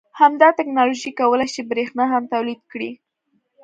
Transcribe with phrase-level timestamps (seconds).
[0.19, 2.91] همدا تکنالوژي کولای شي چې بریښنا هم تولید کړي